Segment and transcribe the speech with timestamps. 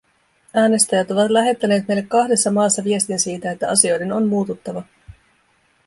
[0.53, 4.83] Äänestäjät ovat lähettäneet meille kahdessa maassa viestin siitä, että asioiden on muututtava.